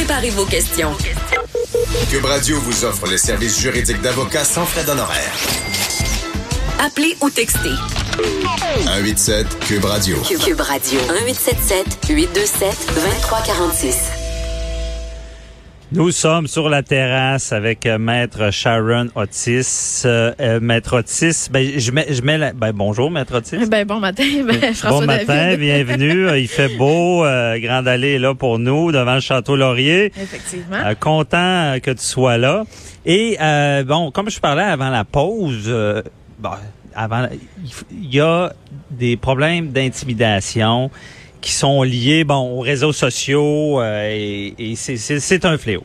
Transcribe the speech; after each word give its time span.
Préparez 0.00 0.30
vos 0.30 0.46
questions. 0.46 0.96
Cube 2.08 2.24
Radio 2.24 2.58
vous 2.58 2.86
offre 2.86 3.06
les 3.06 3.18
services 3.18 3.60
juridiques 3.60 4.00
d'avocats 4.00 4.46
sans 4.46 4.64
frais 4.64 4.82
d'honoraires. 4.82 5.34
Appelez 6.78 7.18
ou 7.20 7.28
textez. 7.28 7.74
187 8.86 9.58
Cube 9.60 9.84
Radio. 9.84 10.16
Cube 10.22 10.60
Radio. 10.62 11.00
1877 11.02 11.98
827 12.08 12.76
2346. 12.94 14.19
Nous 15.92 16.12
sommes 16.12 16.46
sur 16.46 16.68
la 16.68 16.84
terrasse 16.84 17.52
avec 17.52 17.84
euh, 17.84 17.98
Maître 17.98 18.52
Sharon 18.52 19.08
Otis. 19.16 20.02
Euh, 20.04 20.32
euh, 20.38 20.60
Maître 20.60 20.98
Otis, 20.98 21.48
ben, 21.50 21.68
je 21.80 21.90
mets, 21.90 22.06
je 22.14 22.22
mets 22.22 22.38
la, 22.38 22.52
ben, 22.52 22.70
bonjour, 22.72 23.10
Maître 23.10 23.38
Otis. 23.38 23.66
Ben, 23.66 23.84
bon 23.84 23.98
matin, 23.98 24.22
ben, 24.46 24.72
François 24.72 25.00
Bon 25.00 25.06
matin, 25.06 25.56
bienvenue. 25.56 26.28
Il 26.38 26.46
fait 26.46 26.76
beau, 26.76 27.24
euh, 27.24 27.58
Grande 27.58 27.88
Allée 27.88 28.14
est 28.14 28.18
là 28.20 28.36
pour 28.36 28.60
nous, 28.60 28.92
devant 28.92 29.14
le 29.14 29.20
Château 29.20 29.56
Laurier. 29.56 30.12
Effectivement. 30.16 30.78
Content 31.00 31.78
que 31.82 31.90
tu 31.90 32.04
sois 32.04 32.38
là. 32.38 32.62
Et 33.04 33.36
euh, 33.40 33.82
bon, 33.82 34.12
comme 34.12 34.30
je 34.30 34.38
parlais 34.38 34.62
avant 34.62 34.90
la 34.90 35.04
pause, 35.04 35.64
euh, 35.66 36.02
bon, 36.38 36.50
avant, 36.94 37.26
il 37.90 38.14
y 38.14 38.20
a 38.20 38.52
des 38.92 39.16
problèmes 39.16 39.70
d'intimidation 39.70 40.88
qui 41.40 41.52
sont 41.52 41.82
liés 41.82 42.24
bon 42.24 42.58
aux 42.58 42.60
réseaux 42.60 42.92
sociaux 42.92 43.80
euh, 43.80 44.10
et, 44.12 44.54
et 44.58 44.76
c'est- 44.76 45.44
un 45.44 45.56
fléau. 45.58 45.84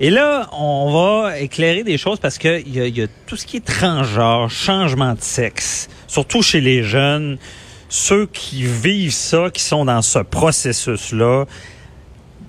Et 0.00 0.10
là, 0.10 0.48
on 0.52 0.92
va 0.92 1.38
éclairer 1.40 1.82
des 1.82 1.98
choses 1.98 2.20
parce 2.20 2.38
que 2.38 2.60
il 2.64 2.74
y 2.76 2.80
a, 2.80 2.86
y 2.86 3.02
a 3.02 3.06
tout 3.26 3.36
ce 3.36 3.44
qui 3.46 3.56
est 3.56 3.64
transgenre, 3.64 4.48
changement 4.50 5.14
de 5.14 5.20
sexe, 5.20 5.88
surtout 6.06 6.42
chez 6.42 6.60
les 6.60 6.82
jeunes, 6.84 7.38
ceux 7.88 8.26
qui 8.26 8.62
vivent 8.62 9.12
ça, 9.12 9.50
qui 9.52 9.62
sont 9.62 9.84
dans 9.84 10.02
ce 10.02 10.20
processus-là, 10.20 11.46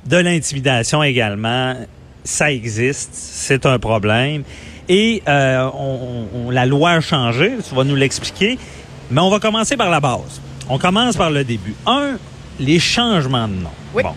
de 0.05 0.17
l'intimidation 0.17 1.01
également, 1.03 1.75
ça 2.23 2.51
existe, 2.51 3.09
c'est 3.13 3.65
un 3.65 3.79
problème. 3.79 4.43
Et 4.87 5.21
euh, 5.27 5.69
on, 5.73 6.27
on- 6.47 6.49
la 6.51 6.65
loi 6.65 6.91
a 6.91 7.01
changé, 7.01 7.53
tu 7.67 7.73
vas 7.75 7.83
nous 7.83 7.95
l'expliquer, 7.95 8.57
mais 9.11 9.21
on 9.21 9.29
va 9.29 9.39
commencer 9.39 9.77
par 9.77 9.89
la 9.89 9.99
base. 9.99 10.41
On 10.69 10.77
commence 10.77 11.15
par 11.17 11.31
le 11.31 11.43
début. 11.43 11.73
Un, 11.87 12.17
les 12.59 12.79
changements 12.79 13.47
de 13.47 13.53
nom. 13.53 13.71
Oui. 13.93 14.03
Bon. 14.03 14.13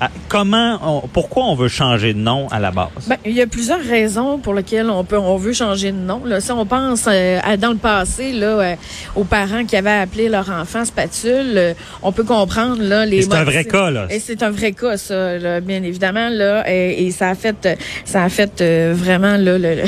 Ah, 0.00 0.08
Comment, 0.28 0.78
on- 0.82 1.08
pourquoi 1.08 1.44
on 1.44 1.54
veut 1.56 1.68
changer 1.68 2.14
de 2.14 2.18
nom 2.18 2.46
à 2.50 2.60
la 2.60 2.70
base? 2.70 2.88
Ben, 3.08 3.16
il 3.26 3.32
y 3.32 3.42
a 3.42 3.46
plusieurs 3.46 3.80
raisons 3.82 4.38
pour 4.38 4.54
lesquelles 4.54 4.88
on 4.88 5.02
peut, 5.04 5.18
on 5.18 5.36
veut 5.36 5.52
changer 5.52 5.90
de 5.92 5.96
nom. 5.96 6.22
Là, 6.24 6.40
si 6.40 6.52
on 6.52 6.64
pense 6.64 7.04
euh, 7.08 7.38
à, 7.42 7.56
dans 7.56 7.70
le 7.70 7.76
passé, 7.76 8.32
là, 8.32 8.46
euh, 8.46 8.74
aux 9.16 9.24
parents 9.24 9.64
qui 9.64 9.76
avaient 9.76 9.90
appelé 9.90 10.28
leur 10.28 10.48
enfant 10.48 10.84
spatule, 10.84 11.52
euh, 11.56 11.74
on 12.02 12.12
peut 12.12 12.22
comprendre 12.24 12.80
là 12.80 13.04
les. 13.04 13.22
C'est 13.22 13.34
un 13.34 13.42
vrai 13.44 13.64
cas, 13.64 13.90
là. 13.90 14.06
Et 14.08 14.20
c'est 14.20 14.42
un 14.44 14.50
vrai 14.50 14.70
cas, 14.72 14.96
ça, 14.96 15.36
là, 15.38 15.60
bien 15.60 15.82
évidemment 15.82 16.28
là, 16.30 16.62
et, 16.70 17.06
et 17.06 17.10
ça 17.10 17.30
a 17.30 17.34
fait, 17.34 17.68
ça 18.04 18.22
a 18.22 18.28
fait 18.28 18.62
vraiment 18.92 19.36
là, 19.36 19.58
le, 19.58 19.74
le, 19.74 19.82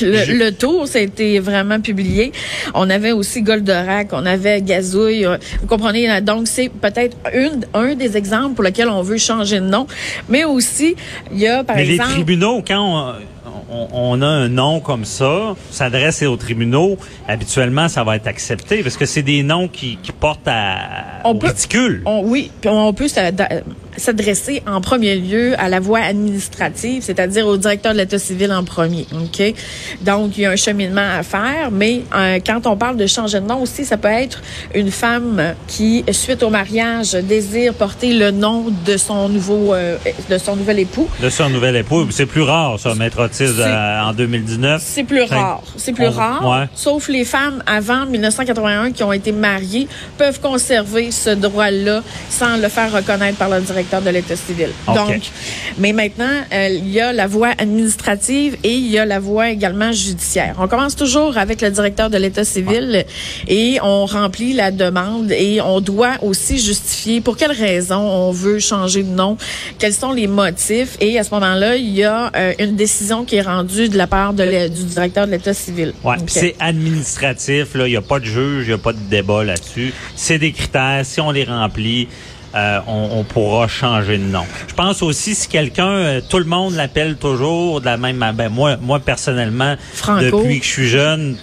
le, 0.00 0.38
le 0.44 0.52
tour. 0.52 0.88
Ça 0.88 0.98
a 0.98 1.02
été 1.02 1.38
vraiment 1.38 1.80
publié. 1.80 2.32
On 2.74 2.88
avait 2.88 3.12
aussi 3.12 3.42
Goldorak, 3.42 4.08
on 4.12 4.24
avait 4.24 4.62
Gazouille. 4.62 5.26
Vous 5.60 5.66
comprenez 5.66 6.06
là, 6.06 6.20
donc 6.22 6.48
c'est 6.48 6.70
peut-être 6.70 7.16
une, 7.34 7.60
un 7.74 7.94
des 7.94 8.16
exemples 8.16 8.54
pour 8.54 8.64
lesquels 8.64 8.88
on 8.88 9.02
veut 9.02 9.18
changer 9.18 9.51
de 9.60 9.66
nom, 9.66 9.86
mais 10.28 10.44
aussi 10.44 10.94
il 11.32 11.38
y 11.38 11.46
a 11.46 11.64
par 11.64 11.76
Mais 11.76 11.88
exemple. 11.88 12.08
les 12.10 12.14
tribunaux, 12.16 12.62
quand 12.66 13.14
on, 13.92 14.20
a 14.22 14.26
un 14.26 14.48
nom 14.48 14.80
comme 14.80 15.04
ça, 15.04 15.54
s'adresse 15.70 16.22
aux 16.22 16.36
tribunaux, 16.36 16.98
habituellement, 17.26 17.88
ça 17.88 18.04
va 18.04 18.16
être 18.16 18.26
accepté 18.26 18.82
parce 18.82 18.96
que 18.96 19.06
c'est 19.06 19.22
des 19.22 19.42
noms 19.42 19.68
qui, 19.68 19.96
qui 20.02 20.12
portent 20.12 20.46
à, 20.48 21.20
On 21.24 21.30
au 21.30 21.34
peut- 21.34 21.46
ridicule. 21.48 22.02
On- 22.04 22.22
oui, 22.24 22.50
puis 22.60 22.68
on 22.70 22.92
peut 22.92 23.08
s'ad- 23.08 23.62
s'adresser 23.96 24.62
en 24.66 24.80
premier 24.80 25.16
lieu 25.16 25.54
à 25.58 25.68
la 25.68 25.80
voie 25.80 26.00
administrative, 26.00 27.02
c'est-à-dire 27.02 27.46
au 27.46 27.56
directeur 27.56 27.92
de 27.92 27.98
l'État 27.98 28.18
civil 28.18 28.52
en 28.52 28.64
premier. 28.64 29.06
Ok, 29.12 29.42
donc 30.00 30.36
il 30.38 30.42
y 30.42 30.46
a 30.46 30.50
un 30.50 30.56
cheminement 30.56 31.06
à 31.18 31.22
faire, 31.22 31.70
mais 31.70 32.02
euh, 32.14 32.38
quand 32.44 32.66
on 32.66 32.76
parle 32.76 32.96
de 32.96 33.06
changer 33.06 33.40
de 33.40 33.46
nom 33.46 33.60
aussi, 33.62 33.84
ça 33.84 33.96
peut 33.98 34.08
être 34.08 34.40
une 34.74 34.90
femme 34.90 35.54
qui, 35.66 36.04
suite 36.12 36.42
au 36.42 36.50
mariage, 36.50 37.12
désire 37.12 37.74
porter 37.74 38.14
le 38.14 38.30
nom 38.30 38.66
de 38.86 38.96
son 38.96 39.28
nouveau, 39.28 39.74
euh, 39.74 39.98
de 40.30 40.38
son 40.38 40.56
nouvel 40.56 40.78
époux. 40.78 41.08
De 41.20 41.28
son 41.28 41.50
nouvel 41.50 41.76
époux, 41.76 42.06
c'est 42.10 42.26
plus 42.26 42.42
rare, 42.42 42.78
ça, 42.80 42.94
Maître 42.94 43.22
Otis, 43.22 43.44
euh, 43.58 44.00
en 44.00 44.12
2019. 44.14 44.82
C'est 44.84 45.04
plus 45.04 45.22
rare. 45.22 45.62
C'est 45.76 45.92
plus 45.92 46.06
on- 46.06 46.10
rare. 46.12 46.48
ouais. 46.48 46.66
Sauf 46.74 47.08
les 47.08 47.24
femmes 47.24 47.62
avant 47.66 48.06
1981 48.06 48.92
qui 48.92 49.02
ont 49.02 49.12
été 49.12 49.32
mariées 49.32 49.86
peuvent 50.16 50.40
conserver 50.40 51.10
ce 51.10 51.30
droit-là 51.30 52.02
sans 52.30 52.56
le 52.56 52.68
faire 52.68 52.90
reconnaître 52.92 53.36
par 53.38 53.48
le 53.50 53.60
directeur 53.60 53.81
de 53.82 54.10
l'État 54.10 54.36
civil. 54.36 54.70
Donc, 54.86 55.30
mais 55.78 55.92
maintenant, 55.92 56.24
euh, 56.52 56.68
il 56.68 56.88
y 56.90 57.00
a 57.00 57.12
la 57.12 57.26
voie 57.26 57.50
administrative 57.58 58.56
et 58.62 58.72
il 58.72 58.88
y 58.88 58.98
a 58.98 59.04
la 59.04 59.20
voie 59.20 59.50
également 59.50 59.92
judiciaire. 59.92 60.54
On 60.58 60.68
commence 60.68 60.96
toujours 60.96 61.36
avec 61.36 61.60
le 61.60 61.70
directeur 61.70 62.10
de 62.10 62.16
l'État 62.16 62.44
civil 62.44 63.04
et 63.48 63.78
on 63.82 64.06
remplit 64.06 64.52
la 64.52 64.70
demande 64.70 65.32
et 65.32 65.60
on 65.60 65.80
doit 65.80 66.14
aussi 66.22 66.58
justifier 66.58 67.20
pour 67.20 67.36
quelles 67.36 67.52
raisons 67.52 68.00
on 68.00 68.30
veut 68.30 68.58
changer 68.58 69.02
de 69.02 69.10
nom, 69.10 69.36
quels 69.78 69.94
sont 69.94 70.12
les 70.12 70.26
motifs 70.26 70.96
et 71.00 71.18
à 71.18 71.24
ce 71.24 71.30
moment-là, 71.34 71.76
il 71.76 71.90
y 71.90 72.04
a 72.04 72.30
euh, 72.36 72.52
une 72.58 72.76
décision 72.76 73.24
qui 73.24 73.36
est 73.36 73.42
rendue 73.42 73.88
de 73.88 73.96
la 73.96 74.06
part 74.06 74.32
de 74.32 74.42
du 74.68 74.84
directeur 74.84 75.26
de 75.26 75.32
l'État 75.32 75.54
civil. 75.54 75.92
Ouais, 76.04 76.16
OK. 76.16 76.24
puis 76.26 76.34
c'est 76.34 76.56
administratif, 76.58 77.74
là, 77.74 77.86
il 77.86 77.90
n'y 77.90 77.96
a 77.96 78.02
pas 78.02 78.20
de 78.20 78.24
juge, 78.24 78.64
il 78.66 78.68
n'y 78.68 78.74
a 78.74 78.78
pas 78.78 78.92
de 78.92 78.98
débat 79.10 79.44
là-dessus. 79.44 79.92
C'est 80.14 80.38
des 80.38 80.52
critères, 80.52 81.04
si 81.04 81.20
on 81.20 81.30
les 81.30 81.44
remplit, 81.44 82.08
euh, 82.54 82.78
on, 82.86 83.08
on 83.18 83.24
pourra 83.24 83.68
changer 83.68 84.18
de 84.18 84.24
nom. 84.24 84.44
Je 84.68 84.74
pense 84.74 85.02
aussi 85.02 85.34
si 85.34 85.48
quelqu'un, 85.48 85.88
euh, 85.88 86.20
tout 86.28 86.38
le 86.38 86.44
monde 86.44 86.74
l'appelle 86.74 87.16
toujours 87.16 87.80
de 87.80 87.86
la 87.86 87.96
même 87.96 88.16
manière. 88.16 88.34
Ben 88.34 88.48
moi, 88.48 88.76
moi 88.80 89.00
personnellement, 89.00 89.76
Franco. 89.94 90.24
depuis 90.24 90.58
que 90.60 90.64
je 90.66 90.70
suis 90.70 90.88
jeune, 90.88 91.36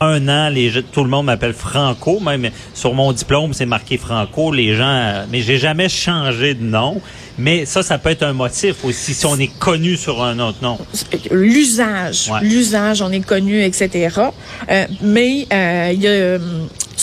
un 0.00 0.28
an, 0.28 0.50
les 0.50 0.70
tout 0.92 1.04
le 1.04 1.08
monde 1.10 1.26
m'appelle 1.26 1.54
Franco. 1.54 2.20
Même 2.20 2.50
sur 2.74 2.92
mon 2.94 3.12
diplôme, 3.12 3.54
c'est 3.54 3.64
marqué 3.66 3.96
Franco. 3.96 4.52
Les 4.52 4.74
gens, 4.74 4.84
euh, 4.86 5.24
mais 5.30 5.40
j'ai 5.40 5.56
jamais 5.58 5.88
changé 5.88 6.54
de 6.54 6.62
nom. 6.64 7.00
Mais 7.38 7.66
ça, 7.66 7.82
ça 7.82 7.98
peut 7.98 8.10
être 8.10 8.22
un 8.22 8.32
motif 8.32 8.82
aussi 8.84 9.12
si 9.12 9.26
on 9.26 9.38
est 9.38 9.54
connu 9.58 9.96
sur 9.96 10.22
un 10.22 10.38
autre 10.38 10.58
nom. 10.62 10.78
l'usage, 11.30 12.30
Ouais. 12.30 12.40
l'usage, 12.42 13.02
on 13.02 13.10
est 13.12 13.24
connu, 13.24 13.62
etc. 13.62 14.08
Euh, 14.70 14.86
mais 15.02 15.46
euh, 15.52 15.90
il 15.92 16.00
y 16.02 16.06
a, 16.06 16.10
euh, 16.10 16.38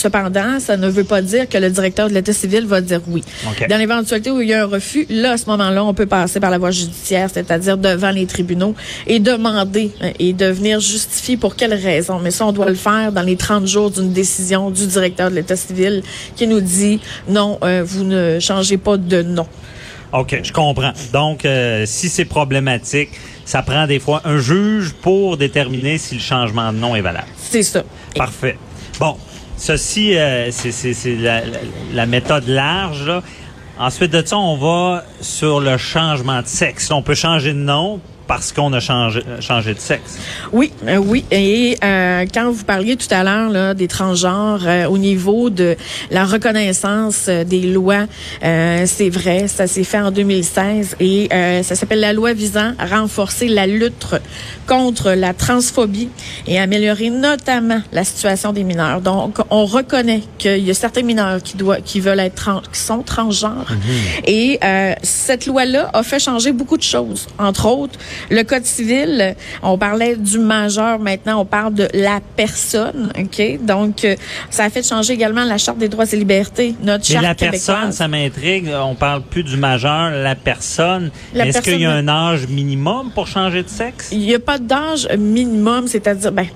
cependant, 0.03 0.59
ça 0.59 0.75
ne 0.75 0.89
veut 0.89 1.05
pas 1.05 1.21
dire 1.21 1.47
que 1.47 1.57
le 1.57 1.69
directeur 1.69 2.09
de 2.09 2.13
l'État 2.13 2.33
civil 2.33 2.65
va 2.65 2.81
dire 2.81 2.99
oui. 3.07 3.23
Dans 3.69 3.77
l'éventualité 3.77 4.31
où 4.31 4.41
il 4.41 4.49
y 4.49 4.53
a 4.53 4.63
un 4.63 4.65
refus, 4.65 5.05
là, 5.09 5.31
à 5.31 5.37
ce 5.37 5.45
moment-là, 5.49 5.83
on 5.83 5.93
peut 5.93 6.05
passer 6.05 6.41
par 6.41 6.51
la 6.51 6.57
voie 6.57 6.71
judiciaire, 6.71 7.29
c'est-à-dire 7.33 7.77
devant 7.77 8.11
les 8.11 8.25
tribunaux 8.25 8.75
et 9.07 9.19
demander 9.19 9.91
euh, 10.01 10.11
et 10.19 10.33
de 10.33 10.45
venir 10.47 10.81
justifier 10.81 11.37
pour 11.37 11.55
quelles 11.55 11.73
raisons. 11.73 12.19
Mais 12.19 12.31
ça, 12.31 12.45
on 12.45 12.51
doit 12.51 12.69
le 12.69 12.75
faire 12.75 13.13
dans 13.13 13.21
les 13.21 13.37
30 13.37 13.65
jours 13.65 13.91
d'une 13.91 14.11
décision 14.11 14.71
du 14.71 14.85
directeur 14.87 15.29
de 15.29 15.35
l'État 15.35 15.55
civil 15.55 16.03
qui 16.35 16.47
nous 16.47 16.61
dit 16.61 16.99
non, 17.29 17.57
euh, 17.63 17.83
vous 17.85 18.03
ne 18.03 18.39
changez 18.39 18.77
pas 18.77 18.97
de 18.97 19.21
nom. 19.21 19.47
OK, 20.11 20.41
je 20.43 20.51
comprends. 20.51 20.91
Donc, 21.13 21.45
euh, 21.45 21.85
si 21.87 22.09
c'est 22.09 22.25
problématique, 22.25 23.09
ça 23.45 23.61
prend 23.61 23.87
des 23.87 23.99
fois 23.99 24.21
un 24.25 24.37
juge 24.37 24.93
pour 25.01 25.37
déterminer 25.37 25.97
si 25.97 26.15
le 26.15 26.21
changement 26.21 26.71
de 26.73 26.77
nom 26.77 26.95
est 26.95 27.01
valable. 27.01 27.27
C'est 27.37 27.63
ça. 27.63 27.83
Parfait. 28.15 28.57
Bon, 28.99 29.17
ceci, 29.57 30.15
euh, 30.17 30.49
c'est- 30.51 31.15
la, 31.15 31.41
la- 31.93 32.05
méthode 32.05 32.47
large. 32.47 33.11
Ensuite 33.79 34.11
de 34.11 34.23
ça, 34.25 34.37
on 34.37 34.55
va 34.57 35.03
sur 35.21 35.59
le 35.59 35.77
changement 35.77 36.41
de 36.41 36.47
sexe. 36.47 36.91
On 36.91 37.01
peut 37.01 37.15
changer 37.15 37.53
de 37.53 37.57
nom 37.59 37.99
parce 38.27 38.51
qu'on 38.51 38.71
a 38.73 38.79
changé, 38.79 39.21
changé 39.39 39.73
de 39.73 39.79
sexe. 39.79 40.17
Oui, 40.51 40.71
euh, 40.87 40.97
oui. 40.97 41.25
Et 41.31 41.77
euh, 41.83 42.25
quand 42.33 42.51
vous 42.51 42.63
parliez 42.63 42.95
tout 42.95 43.07
à 43.11 43.23
l'heure 43.23 43.75
des 43.75 43.87
transgenres 43.87 44.61
euh, 44.65 44.85
au 44.85 44.97
niveau 44.97 45.49
de 45.49 45.75
la 46.11 46.25
reconnaissance 46.25 47.25
euh, 47.27 47.43
des 47.43 47.61
lois, 47.61 48.05
euh, 48.43 48.83
c'est 48.85 49.09
vrai, 49.09 49.47
ça 49.47 49.67
s'est 49.67 49.83
fait 49.83 49.99
en 49.99 50.11
2016 50.11 50.97
et 50.99 51.29
euh, 51.33 51.63
ça 51.63 51.75
s'appelle 51.75 51.99
la 51.99 52.13
loi 52.13 52.33
visant 52.33 52.73
à 52.79 52.85
renforcer 52.85 53.47
la 53.47 53.67
lutte 53.67 54.15
contre 54.67 55.11
la 55.11 55.33
transphobie 55.33 56.09
et 56.47 56.59
améliorer 56.59 57.09
notamment 57.09 57.81
la 57.91 58.03
situation 58.03 58.53
des 58.53 58.63
mineurs. 58.63 59.01
Donc, 59.01 59.39
on 59.49 59.65
reconnaît 59.65 60.21
qu'il 60.37 60.59
y 60.65 60.71
a 60.71 60.73
certains 60.73 61.03
mineurs 61.03 61.41
qui 61.41 61.57
doivent, 61.57 61.81
qui 61.83 61.99
veulent 61.99 62.19
être 62.19 62.35
trans, 62.35 62.61
qui 62.71 62.79
sont 62.79 63.01
transgenres. 63.03 63.71
Et 64.25 64.59
euh, 64.63 64.93
cette 65.03 65.45
loi-là 65.45 65.89
a 65.93 66.03
fait 66.03 66.19
changer 66.19 66.51
beaucoup 66.51 66.77
de 66.77 66.83
choses. 66.83 67.27
Entre 67.37 67.65
autres, 67.67 67.99
Le 68.29 68.43
code 68.43 68.65
civil, 68.65 69.35
on 69.61 69.77
parlait 69.77 70.15
du 70.15 70.39
majeur, 70.39 70.99
maintenant 70.99 71.41
on 71.41 71.45
parle 71.45 71.73
de 71.73 71.87
la 71.93 72.19
personne, 72.35 73.11
ok? 73.19 73.63
Donc 73.65 74.05
euh, 74.05 74.15
ça 74.49 74.65
a 74.65 74.69
fait 74.69 74.87
changer 74.87 75.13
également 75.13 75.43
la 75.43 75.57
charte 75.57 75.77
des 75.77 75.89
droits 75.89 76.05
et 76.11 76.15
libertés, 76.15 76.75
notre 76.83 77.05
Mais 77.09 77.13
charte 77.13 77.23
la 77.25 77.35
personne, 77.35 77.91
ça 77.91 78.07
m'intrigue. 78.07 78.69
On 78.83 78.95
parle 78.95 79.21
plus 79.23 79.43
du 79.43 79.57
majeur, 79.57 80.11
la 80.11 80.35
personne. 80.35 81.11
La 81.33 81.47
Est-ce 81.47 81.61
qu'il 81.61 81.79
y 81.81 81.85
a 81.85 81.91
un 81.91 82.07
âge 82.07 82.47
minimum 82.47 83.11
pour 83.13 83.27
changer 83.27 83.63
de 83.63 83.69
sexe? 83.69 84.09
Il 84.11 84.19
n'y 84.19 84.35
a 84.35 84.39
pas 84.39 84.57
d'âge 84.57 85.07
minimum, 85.17 85.87
c'est-à-dire, 85.87 86.31
ben, 86.31 86.47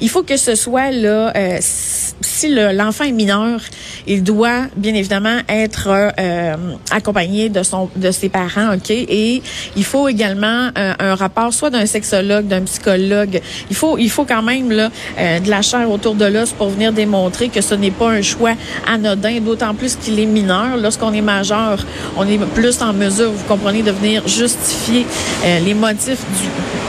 il 0.00 0.08
faut 0.08 0.22
que 0.22 0.36
ce 0.36 0.54
soit 0.54 0.90
là, 0.90 1.32
euh, 1.36 1.58
si 1.60 2.48
le- 2.48 2.72
l'enfant 2.72 3.04
est 3.04 3.12
mineur, 3.12 3.60
il 4.06 4.22
doit 4.22 4.66
bien 4.76 4.94
évidemment 4.94 5.38
être 5.48 5.88
euh, 6.18 6.56
accompagné 6.90 7.48
de 7.48 7.62
son, 7.62 7.90
de 7.96 8.10
ses 8.10 8.28
parents, 8.28 8.74
ok, 8.74 8.90
et 8.90 9.42
il 9.76 9.84
faut 9.84 10.08
également 10.08 10.70
euh, 10.78 10.92
un 10.98 11.14
rapport 11.14 11.52
soit 11.52 11.70
d'un 11.70 11.86
sexologue, 11.86 12.46
d'un 12.46 12.62
psychologue. 12.62 13.40
Il 13.70 13.76
faut, 13.76 13.98
il 13.98 14.10
faut 14.10 14.24
quand 14.24 14.42
même 14.42 14.70
là 14.70 14.90
euh, 15.18 15.40
de 15.40 15.48
la 15.50 15.62
chair 15.62 15.90
autour 15.90 16.14
de 16.14 16.24
l'os 16.24 16.50
pour 16.52 16.70
venir 16.70 16.92
démontrer 16.92 17.48
que 17.48 17.60
ce 17.60 17.74
n'est 17.74 17.90
pas 17.90 18.10
un 18.10 18.22
choix 18.22 18.52
anodin, 18.86 19.40
d'autant 19.40 19.74
plus 19.74 19.96
qu'il 19.96 20.18
est 20.20 20.26
mineur. 20.26 20.76
Lorsqu'on 20.80 21.12
est 21.12 21.20
majeur, 21.20 21.84
on 22.16 22.26
est 22.26 22.38
plus 22.54 22.80
en 22.82 22.92
mesure, 22.92 23.30
vous 23.30 23.44
comprenez, 23.46 23.82
de 23.82 23.90
venir 23.92 24.26
justifier 24.26 25.06
euh, 25.44 25.58
les 25.60 25.74
motifs 25.74 26.24
du, 26.40 26.44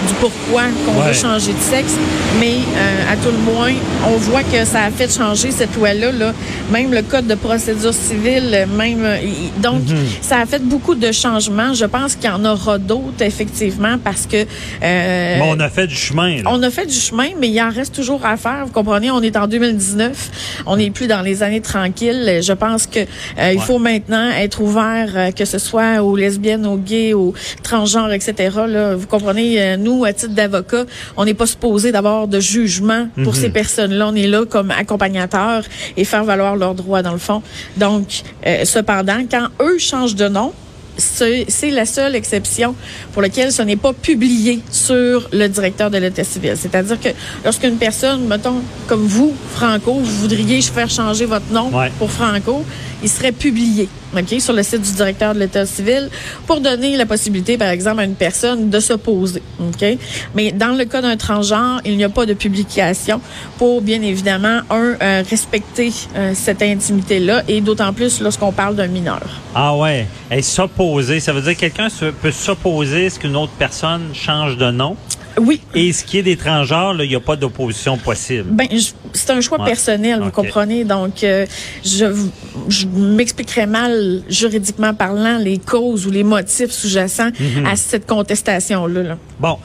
du 0.07 0.13
pourquoi 0.19 0.63
qu'on 0.85 0.99
Ouais. 0.99 1.07
veut 1.09 1.13
changer 1.13 1.53
de 1.53 1.59
sexe. 1.59 1.93
Mais 2.39 2.55
euh, 2.75 3.13
à 3.13 3.15
tout 3.15 3.29
le 3.31 3.53
moins, 3.53 3.71
on 4.07 4.17
voit 4.17 4.43
que 4.43 4.65
ça 4.65 4.83
a 4.85 4.91
fait 4.91 5.11
changer 5.15 5.51
cette 5.51 5.75
loi-là. 5.75 6.11
Là. 6.11 6.33
Même 6.71 6.93
le 6.93 7.01
code 7.03 7.27
de 7.27 7.35
procédure 7.35 7.93
civile, 7.93 8.67
même 8.75 9.03
euh, 9.03 9.17
donc 9.57 9.81
ça 10.21 10.39
a 10.39 10.45
fait 10.45 10.61
beaucoup 10.63 10.95
de 10.95 11.11
changements. 11.11 11.73
Je 11.73 11.85
pense 11.85 12.15
qu'il 12.15 12.29
y 12.29 12.33
en 12.33 12.43
aura 12.45 12.77
d'autres 12.77 13.21
effectivement 13.21 13.97
parce 14.03 14.25
que 14.25 14.45
euh, 14.83 15.39
Bon, 15.39 15.55
on 15.55 15.59
a 15.59 15.69
fait 15.69 15.87
du 15.87 15.95
chemin. 15.95 16.37
là. 16.37 16.43
on 16.47 16.61
a 16.63 16.69
fait 16.69 16.85
du 16.85 16.93
chemin, 16.95 17.29
mais 17.39 17.49
il 17.49 17.61
en 17.61 17.69
reste 17.69 17.95
toujours 17.95 18.25
à 18.25 18.37
faire. 18.37 18.65
Vous 18.65 18.71
comprenez, 18.71 19.11
on 19.11 19.21
est 19.21 19.35
en 19.37 19.47
2019. 19.47 20.63
On 20.65 20.77
n'est 20.77 20.91
plus 20.91 21.07
dans 21.07 21.21
les 21.21 21.43
années 21.43 21.61
tranquilles. 21.61 22.39
Je 22.41 22.53
pense 22.53 22.87
que 22.87 22.99
euh, 22.99 23.53
il 23.53 23.61
faut 23.61 23.79
maintenant 23.79 24.29
être 24.31 24.61
ouvert, 24.61 25.09
euh, 25.15 25.31
que 25.31 25.45
ce 25.45 25.57
soit 25.59 26.01
aux 26.01 26.15
lesbiennes, 26.15 26.65
aux 26.65 26.77
gays, 26.77 27.13
aux 27.13 27.33
transgenres, 27.63 28.11
etc. 28.11 28.57
Là, 28.67 28.95
vous 28.95 29.07
comprenez, 29.07 29.61
euh, 29.61 29.77
nous, 29.77 30.05
à 30.05 30.13
titre 30.13 30.33
d'avocat, 30.33 30.85
on 31.17 31.25
n'est 31.25 31.33
pas 31.33 31.45
supposé 31.45 31.91
d'avoir 31.91 32.27
de 32.27 32.39
jugement 32.39 33.07
pour 33.23 33.35
ces 33.35 33.49
personnes-là. 33.49 34.07
On 34.09 34.15
est 34.15 34.27
là 34.27 34.45
comme 34.45 34.71
accompagnateurs 34.71 35.63
et 35.97 36.03
faire 36.05 36.23
valoir 36.23 36.55
leurs 36.55 36.75
droits, 36.75 37.01
dans 37.01 37.11
le 37.13 37.17
fond. 37.19 37.41
Donc, 37.77 38.21
euh, 38.45 38.65
cependant, 38.65 39.19
quand 39.29 39.47
eux 39.61 39.77
changent 39.77 40.15
de 40.15 40.27
nom, 40.27 40.53
c'est 40.99 41.71
la 41.71 41.85
seule 41.85 42.15
exception 42.15 42.75
pour 43.13 43.21
laquelle 43.21 43.51
ce 43.51 43.61
n'est 43.61 43.75
pas 43.75 43.93
publié 43.93 44.59
sur 44.71 45.27
le 45.31 45.47
directeur 45.47 45.89
de 45.89 45.97
l'état 45.97 46.23
civil. 46.23 46.53
C'est-à-dire 46.59 46.99
que 46.99 47.09
lorsqu'une 47.43 47.77
personne, 47.77 48.25
mettons, 48.27 48.61
comme 48.87 49.05
vous, 49.05 49.33
Franco, 49.53 49.93
vous 49.93 50.05
voudriez 50.21 50.61
faire 50.61 50.89
changer 50.89 51.25
votre 51.25 51.51
nom 51.51 51.69
Ouais. 51.75 51.91
pour 51.99 52.11
Franco, 52.11 52.63
il 53.01 53.09
serait 53.09 53.31
publié, 53.31 53.87
OK, 54.15 54.39
sur 54.39 54.53
le 54.53 54.63
site 54.63 54.81
du 54.81 54.93
directeur 54.93 55.33
de 55.33 55.39
l'état 55.39 55.65
civil 55.65 56.09
pour 56.47 56.61
donner 56.61 56.97
la 56.97 57.05
possibilité, 57.05 57.57
par 57.57 57.69
exemple, 57.69 58.01
à 58.01 58.05
une 58.05 58.15
personne 58.15 58.69
de 58.69 58.79
s'opposer, 58.79 59.43
OK? 59.59 59.97
Mais 60.35 60.51
dans 60.51 60.75
le 60.77 60.85
cas 60.85 61.01
d'un 61.01 61.15
transgenre, 61.15 61.81
il 61.85 61.95
n'y 61.95 62.03
a 62.03 62.09
pas 62.09 62.25
de 62.25 62.33
publication 62.33 63.21
pour, 63.57 63.81
bien 63.81 64.01
évidemment, 64.01 64.61
un, 64.69 64.95
euh, 65.01 65.23
respecter 65.29 65.91
euh, 66.15 66.31
cette 66.33 66.61
intimité-là 66.61 67.43
et 67.47 67.61
d'autant 67.61 67.93
plus 67.93 68.19
lorsqu'on 68.21 68.51
parle 68.51 68.75
d'un 68.75 68.87
mineur. 68.87 69.21
Ah 69.53 69.75
ouais. 69.75 70.07
Et 70.31 70.41
s'opposer, 70.41 71.19
ça 71.19 71.33
veut 71.33 71.41
dire 71.41 71.53
que 71.53 71.59
quelqu'un 71.59 71.87
peut 72.21 72.31
s'opposer 72.31 73.07
à 73.07 73.09
ce 73.09 73.19
qu'une 73.19 73.35
autre 73.35 73.53
personne 73.57 74.09
change 74.13 74.57
de 74.57 74.71
nom? 74.71 74.95
Oui, 75.39 75.61
Et 75.73 75.91
ce 75.93 76.03
qui 76.03 76.17
est 76.19 76.23
des 76.23 76.35
transgenres, 76.37 76.95
il 77.01 77.09
n'y 77.09 77.15
a 77.15 77.19
pas 77.19 77.35
d'opposition 77.35 77.97
possible. 77.97 78.45
Ben, 78.51 78.67
c'est 79.13 79.29
un 79.31 79.41
choix 79.41 79.59
Ouais. 79.59 79.65
personnel, 79.65 80.19
vous 80.21 80.31
comprenez. 80.31 80.83
Donc, 80.83 81.23
euh, 81.23 81.45
je, 81.83 82.05
je 82.67 82.85
m'expliquerai 82.87 83.65
mal 83.65 84.21
juridiquement 84.29 84.93
parlant 84.93 85.37
les 85.37 85.57
causes 85.57 86.05
ou 86.05 86.11
les 86.11 86.23
motifs 86.23 86.71
sous-jacents 86.71 87.29
Mhm. 87.39 87.65
à 87.65 87.75
cette 87.75 88.05
contestation-là. 88.05 89.03
là. 89.03 89.17
Bon, 89.39 89.57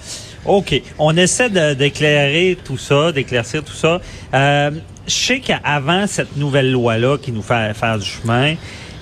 OK. 0.46 0.80
On 0.98 1.16
essaie 1.16 1.50
d'éclairer 1.74 2.56
tout 2.64 2.78
ça, 2.78 3.12
d'éclaircir 3.12 3.62
tout 3.64 3.72
ça. 3.74 4.00
Euh, 4.34 4.70
je 5.06 5.12
sais 5.14 5.40
qu'avant 5.40 6.06
cette 6.06 6.36
nouvelle 6.36 6.70
loi-là 6.72 7.18
qui 7.18 7.32
nous 7.32 7.42
fait 7.42 7.74
faire 7.74 7.98
du 7.98 8.06
chemin, 8.06 8.54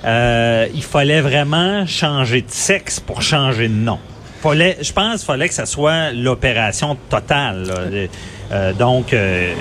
euh, 0.04 0.66
il 0.74 0.82
fallait 0.82 1.20
vraiment 1.20 1.86
changer 1.86 2.40
de 2.42 2.50
sexe 2.50 2.98
pour 3.00 3.22
changer 3.22 3.68
de 3.68 3.74
nom. 3.74 3.98
Fallait, 4.42 4.76
je 4.80 4.92
pense 4.92 5.20
qu'il 5.20 5.26
fallait 5.26 5.48
que 5.48 5.54
ça 5.54 5.66
soit 5.66 6.10
l'opération 6.10 6.96
totale. 7.08 8.08
Euh, 8.50 8.72
donc, 8.72 9.12
euh, 9.12 9.54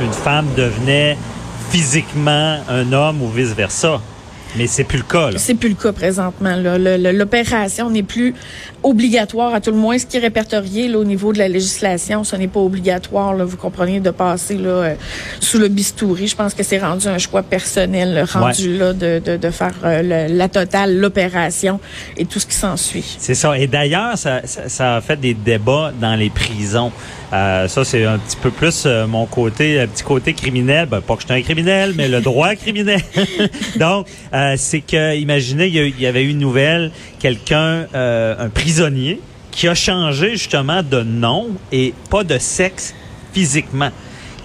une, 0.00 0.06
une 0.06 0.12
femme 0.12 0.46
devenait 0.56 1.16
physiquement 1.70 2.58
un 2.68 2.92
homme 2.92 3.20
ou 3.20 3.28
vice-versa. 3.28 4.00
Mais 4.56 4.66
c'est 4.66 4.84
plus 4.84 4.98
le 4.98 5.04
cas. 5.04 5.30
Là. 5.30 5.38
C'est 5.38 5.54
plus 5.54 5.68
le 5.68 5.74
cas 5.74 5.92
présentement. 5.92 6.56
là. 6.56 6.78
Le- 6.78 6.96
le- 6.96 7.12
L'opération 7.12 7.90
n'est 7.90 8.02
plus 8.02 8.34
obligatoire, 8.82 9.54
à 9.54 9.60
tout 9.60 9.70
le 9.70 9.76
moins 9.76 9.98
ce 9.98 10.06
qui 10.06 10.16
est 10.16 10.20
répertorié 10.20 10.88
là, 10.88 10.98
au 10.98 11.04
niveau 11.04 11.32
de 11.32 11.38
la 11.38 11.48
législation. 11.48 12.24
Ce 12.24 12.36
n'est 12.36 12.48
pas 12.48 12.60
obligatoire, 12.60 13.34
là, 13.34 13.44
vous 13.44 13.56
comprenez, 13.56 14.00
de 14.00 14.10
passer 14.10 14.54
là, 14.54 14.68
euh, 14.70 14.94
sous 15.40 15.58
le 15.58 15.68
bistouri. 15.68 16.28
Je 16.28 16.36
pense 16.36 16.54
que 16.54 16.62
c'est 16.62 16.78
rendu 16.78 17.06
un 17.08 17.18
choix 17.18 17.42
personnel, 17.42 18.14
là, 18.14 18.24
rendu 18.24 18.78
là 18.78 18.92
de, 18.92 19.20
de, 19.24 19.36
de 19.36 19.50
faire 19.50 19.72
euh, 19.84 20.28
le- 20.28 20.34
la 20.36 20.48
totale, 20.48 20.96
l'opération 20.98 21.80
et 22.16 22.24
tout 22.24 22.38
ce 22.40 22.46
qui 22.46 22.54
s'ensuit. 22.54 23.16
C'est 23.18 23.34
ça. 23.34 23.58
Et 23.58 23.66
d'ailleurs, 23.66 24.16
ça, 24.16 24.40
ça, 24.44 24.68
ça 24.68 24.96
a 24.96 25.00
fait 25.00 25.16
des 25.20 25.34
débats 25.34 25.92
dans 26.00 26.14
les 26.14 26.30
prisons. 26.30 26.92
Euh, 27.30 27.68
ça, 27.68 27.84
c'est 27.84 28.06
un 28.06 28.16
petit 28.18 28.36
peu 28.36 28.50
plus 28.50 28.84
euh, 28.86 29.06
mon 29.06 29.26
côté, 29.26 29.80
un 29.80 29.86
petit 29.86 30.02
côté 30.02 30.32
criminel. 30.32 30.86
Ben, 30.86 31.02
pas 31.02 31.14
que 31.14 31.20
je 31.22 31.26
suis 31.26 31.34
un 31.38 31.42
criminel, 31.42 31.92
mais 31.94 32.08
le 32.08 32.22
droit 32.22 32.54
criminel. 32.54 33.02
Donc, 33.76 34.06
euh, 34.32 34.47
c'est 34.56 34.80
que, 34.80 35.16
imaginez, 35.16 35.66
il 35.66 36.00
y 36.00 36.06
avait 36.06 36.22
eu 36.22 36.30
une 36.30 36.38
nouvelle, 36.38 36.90
quelqu'un, 37.18 37.86
euh, 37.94 38.34
un 38.38 38.48
prisonnier, 38.48 39.20
qui 39.50 39.68
a 39.68 39.74
changé 39.74 40.32
justement 40.32 40.82
de 40.82 41.02
nom 41.02 41.48
et 41.72 41.94
pas 42.10 42.24
de 42.24 42.38
sexe 42.38 42.94
physiquement, 43.32 43.90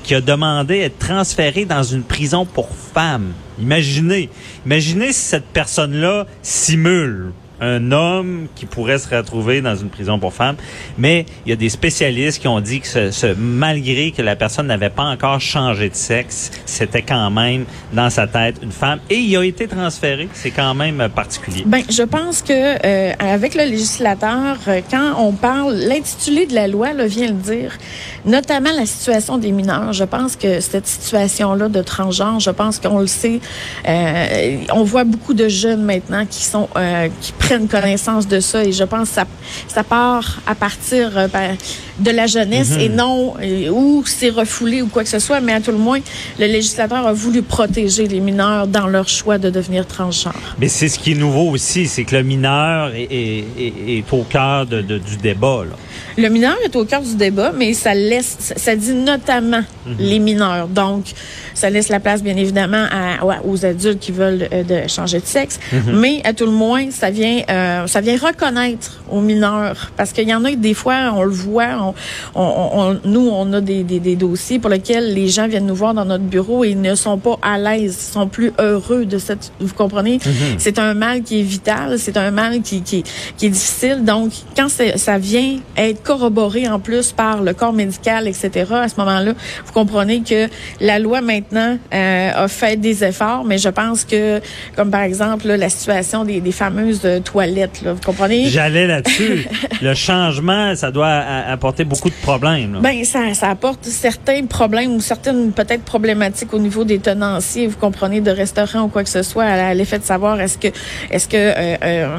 qui 0.03 0.15
a 0.15 0.21
demandé 0.21 0.81
à 0.81 0.85
être 0.85 0.99
transféré 0.99 1.65
dans 1.65 1.83
une 1.83 2.03
prison 2.03 2.45
pour 2.45 2.69
femmes. 2.93 3.33
Imaginez, 3.59 4.29
imaginez 4.65 5.13
si 5.13 5.21
cette 5.21 5.45
personne-là 5.45 6.25
simule 6.41 7.31
un 7.63 7.91
homme 7.91 8.47
qui 8.55 8.65
pourrait 8.65 8.97
se 8.97 9.07
retrouver 9.13 9.61
dans 9.61 9.75
une 9.75 9.89
prison 9.89 10.19
pour 10.19 10.33
femmes. 10.33 10.55
Mais 10.97 11.25
il 11.45 11.49
y 11.49 11.53
a 11.53 11.55
des 11.55 11.69
spécialistes 11.69 12.41
qui 12.41 12.47
ont 12.47 12.59
dit 12.59 12.79
que 12.81 12.87
ce, 12.87 13.11
ce- 13.11 13.33
malgré 13.37 14.11
que 14.11 14.21
la 14.21 14.35
personne 14.35 14.67
n'avait 14.67 14.89
pas 14.89 15.03
encore 15.03 15.39
changé 15.39 15.89
de 15.89 15.95
sexe, 15.95 16.51
c'était 16.65 17.01
quand 17.01 17.29
même 17.31 17.65
dans 17.93 18.09
sa 18.09 18.27
tête 18.27 18.57
une 18.61 18.71
femme. 18.71 18.99
Et 19.09 19.15
il 19.15 19.35
a 19.37 19.43
été 19.45 19.67
transféré. 19.67 20.27
C'est 20.33 20.51
quand 20.51 20.73
même 20.73 21.07
particulier. 21.15 21.63
Ben, 21.65 21.83
je 21.89 22.03
pense 22.03 22.41
que 22.41 22.53
euh, 22.53 23.13
avec 23.19 23.55
le 23.55 23.63
législateur, 23.63 24.57
euh, 24.67 24.81
quand 24.91 25.13
on 25.19 25.31
parle, 25.31 25.73
l'intitulé 25.75 26.45
de 26.45 26.53
la 26.55 26.67
loi 26.67 26.93
là, 26.93 27.05
vient 27.05 27.27
le 27.27 27.33
dire, 27.33 27.77
notamment 28.25 28.71
la 28.75 28.85
situation 28.85 29.37
des 29.37 29.51
mineurs. 29.51 29.93
Je 29.93 30.03
pense 30.03 30.35
que 30.35 30.59
cette 30.59 30.87
situation-là 30.87 31.69
de 31.69 31.81
transgenre, 31.81 32.39
je 32.39 32.49
pense 32.49 32.79
qu'on 32.79 32.99
le 32.99 33.07
sait, 33.07 33.39
euh, 33.87 34.57
on 34.73 34.83
voit 34.83 35.03
beaucoup 35.03 35.33
de 35.33 35.47
jeunes 35.47 35.83
maintenant 35.83 36.25
qui 36.29 36.43
sont 36.43 36.67
euh, 36.75 37.07
qui 37.21 37.31
prennent 37.33 37.52
connaissance 37.67 38.27
de 38.27 38.39
ça 38.39 38.63
et 38.63 38.71
je 38.71 38.83
pense 38.83 39.09
que 39.09 39.15
ça, 39.15 39.25
ça 39.67 39.83
part 39.83 40.39
à 40.47 40.55
partir 40.55 41.17
euh, 41.17 41.27
ben, 41.27 41.55
de 41.99 42.11
la 42.11 42.27
jeunesse 42.27 42.71
et 42.79 42.89
non 42.89 43.35
euh, 43.41 43.69
ou 43.69 44.03
c'est 44.05 44.29
refoulé 44.29 44.81
ou 44.81 44.87
quoi 44.87 45.03
que 45.03 45.09
ce 45.09 45.19
soit, 45.19 45.39
mais 45.41 45.53
à 45.53 45.61
tout 45.61 45.71
le 45.71 45.77
moins, 45.77 45.99
le 46.39 46.45
législateur 46.47 47.05
a 47.07 47.13
voulu 47.13 47.41
protéger 47.41 48.07
les 48.07 48.19
mineurs 48.19 48.67
dans 48.67 48.87
leur 48.87 49.07
choix 49.07 49.37
de 49.37 49.49
devenir 49.49 49.85
transgenre. 49.87 50.33
Mais 50.59 50.67
c'est 50.67 50.89
ce 50.89 50.97
qui 50.99 51.11
est 51.11 51.15
nouveau 51.15 51.49
aussi, 51.51 51.87
c'est 51.87 52.03
que 52.03 52.15
le 52.15 52.23
mineur 52.23 52.93
est, 52.95 53.03
est- 53.03 53.45
est- 53.59 53.97
est 53.99 54.05
au 54.13 54.23
cœur 54.23 54.65
de- 54.65 54.81
de- 54.81 54.97
du 54.97 55.17
débat. 55.17 55.63
Là. 55.69 55.75
Le 56.17 56.29
mineur 56.29 56.55
est 56.63 56.75
au 56.75 56.85
cœur 56.85 57.01
du 57.01 57.15
débat, 57.15 57.51
mais 57.55 57.73
ça 57.73 57.93
laisse, 57.93 58.37
ça, 58.55 58.75
dit 58.75 58.93
notamment 58.93 59.61
les 59.99 60.19
mineurs. 60.19 60.67
Donc, 60.67 61.05
ça 61.53 61.69
laisse 61.69 61.89
la 61.89 61.99
place, 61.99 62.23
bien 62.23 62.35
évidemment, 62.37 62.85
à- 62.91 63.25
ouais, 63.25 63.35
aux 63.45 63.65
adultes 63.65 63.99
qui 63.99 64.11
veulent 64.11 64.47
euh, 64.51 64.63
de 64.63 64.87
changer 64.87 65.19
de 65.19 65.25
sexe. 65.25 65.59
Mais 65.93 66.21
à 66.23 66.33
tout 66.33 66.45
le 66.45 66.51
moins, 66.51 66.89
ça 66.91 67.09
vient, 67.09 67.41
euh, 67.49 67.87
ça 67.87 68.01
vient 68.01 68.17
reconnaître 68.17 69.01
aux 69.11 69.21
mineurs, 69.21 69.91
parce 69.97 70.11
qu'il 70.13 70.27
y 70.27 70.33
en 70.33 70.43
a 70.45 70.51
que 70.51 70.57
des 70.57 70.73
fois, 70.73 71.11
on 71.15 71.23
le 71.23 71.29
voit, 71.31 71.93
on, 72.35 72.41
on- 72.41 72.69
on- 72.91 72.99
nous, 73.05 73.27
on 73.29 73.51
a 73.53 73.61
des, 73.61 73.83
des, 73.83 73.99
des 73.99 74.15
dossiers 74.15 74.59
pour 74.59 74.69
lesquels 74.69 75.13
les 75.13 75.27
gens 75.27 75.47
viennent 75.47 75.65
nous 75.67 75.75
voir 75.75 75.93
dans 75.93 76.05
notre 76.05 76.23
bureau 76.23 76.63
et 76.63 76.69
ils 76.69 76.81
ne 76.81 76.95
sont 76.95 77.17
pas 77.17 77.37
à 77.41 77.57
l'aise, 77.57 77.97
sont 78.13 78.27
plus 78.27 78.51
heureux 78.59 79.05
de 79.05 79.17
cette. 79.17 79.51
Vous 79.59 79.73
comprenez? 79.73 80.19
C'est 80.57 80.79
un 80.79 80.93
mal 80.93 81.21
qui 81.23 81.39
est 81.39 81.43
vital, 81.43 81.97
c'est 81.99 82.17
un 82.17 82.31
mal 82.31 82.61
qui 82.61 82.81
qui, 82.81 83.03
qui 83.37 83.45
est 83.47 83.49
difficile. 83.49 84.03
Donc, 84.03 84.31
quand 84.55 84.67
ça 84.69 85.17
vient 85.17 85.57
être 85.83 86.03
corroboré 86.03 86.67
en 86.67 86.79
plus 86.79 87.11
par 87.11 87.41
le 87.41 87.53
corps 87.53 87.73
médical, 87.73 88.27
etc. 88.27 88.51
À 88.71 88.89
ce 88.89 88.95
moment-là, 88.97 89.33
vous 89.65 89.73
comprenez 89.73 90.21
que 90.21 90.47
la 90.79 90.99
loi 90.99 91.21
maintenant 91.21 91.77
euh, 91.93 92.31
a 92.33 92.47
fait 92.47 92.77
des 92.77 93.03
efforts, 93.03 93.43
mais 93.43 93.57
je 93.57 93.69
pense 93.69 94.05
que, 94.05 94.41
comme 94.75 94.91
par 94.91 95.01
exemple 95.01 95.47
là, 95.47 95.57
la 95.57 95.69
situation 95.69 96.23
des, 96.25 96.41
des 96.41 96.51
fameuses 96.51 97.01
euh, 97.05 97.19
toilette, 97.19 97.81
là, 97.83 97.93
vous 97.93 98.01
comprenez? 98.01 98.45
J'allais 98.47 98.87
là-dessus. 98.87 99.47
le 99.81 99.93
changement, 99.93 100.75
ça 100.75 100.91
doit 100.91 101.09
apporter 101.47 101.83
beaucoup 101.83 102.09
de 102.09 102.15
problèmes. 102.21 102.75
Là. 102.75 102.79
Ben, 102.79 103.03
ça, 103.03 103.33
ça 103.33 103.49
apporte 103.49 103.85
certains 103.85 104.45
problèmes 104.45 104.95
ou 104.95 105.01
certaines 105.01 105.51
peut-être 105.51 105.83
problématiques 105.83 106.53
au 106.53 106.59
niveau 106.59 106.83
des 106.83 106.99
tenanciers, 106.99 107.67
vous 107.67 107.77
comprenez, 107.77 108.21
de 108.21 108.31
restaurants 108.31 108.83
ou 108.83 108.87
quoi 108.87 109.03
que 109.03 109.09
ce 109.09 109.23
soit, 109.23 109.45
à 109.45 109.73
l'effet 109.73 109.99
de 109.99 110.03
savoir 110.03 110.39
est-ce 110.39 110.57
que 110.57 110.67
est-ce 111.09 111.27
que 111.27 111.37
euh, 111.37 111.77
euh, 111.83 112.17